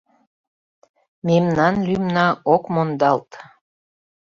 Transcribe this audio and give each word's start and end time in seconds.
Мемнан 1.27 1.75
лӱмна 1.87 2.27
ок 2.53 2.63
мондалт 2.73 3.29